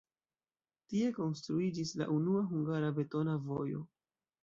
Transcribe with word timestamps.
Tie 0.93 1.11
konstruiĝis 1.19 1.93
la 2.01 2.09
unua 2.17 2.45
hungara 2.55 2.93
betona 3.01 3.41
vojo. 3.49 3.89